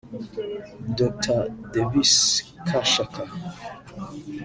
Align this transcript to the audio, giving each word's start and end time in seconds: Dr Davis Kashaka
Dr 0.99 1.37
Davis 1.73 2.13
Kashaka 2.67 3.21